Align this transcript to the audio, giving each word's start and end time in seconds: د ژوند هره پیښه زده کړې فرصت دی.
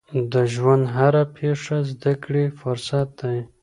د 0.31 0.33
ژوند 0.53 0.83
هره 0.95 1.23
پیښه 1.37 1.77
زده 1.91 2.13
کړې 2.23 2.45
فرصت 2.59 3.07
دی. 3.21 3.37